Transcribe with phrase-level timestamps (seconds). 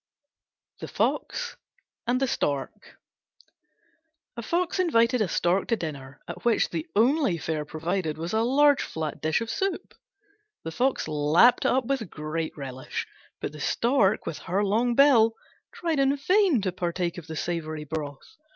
[0.79, 1.57] THE FOX
[2.07, 2.97] AND THE STORK
[4.35, 8.41] A Fox invited a Stork to dinner, at which the only fare provided was a
[8.41, 9.93] large flat dish of soup.
[10.63, 13.05] The Fox lapped it up with great relish,
[13.39, 15.35] but the Stork with her long bill
[15.71, 18.37] tried in vain to partake of the savoury broth.